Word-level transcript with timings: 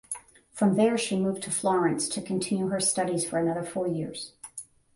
From 0.51 0.77
there 0.77 0.97
she 0.97 1.15
moved 1.15 1.43
to 1.43 1.51
Florence 1.51 2.09
to 2.09 2.23
continue 2.23 2.69
her 2.69 2.79
studies 2.79 3.23
for 3.29 3.37
another 3.37 3.61
four 3.61 3.87
years. 3.87 4.33